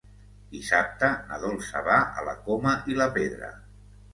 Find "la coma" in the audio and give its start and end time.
2.31-2.75